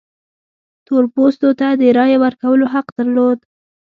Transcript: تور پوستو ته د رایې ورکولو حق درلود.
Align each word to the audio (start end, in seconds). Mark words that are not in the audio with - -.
تور 0.85 1.03
پوستو 1.13 1.49
ته 1.59 1.67
د 1.81 1.83
رایې 1.97 2.17
ورکولو 2.23 2.65
حق 2.73 2.87
درلود. 2.97 3.39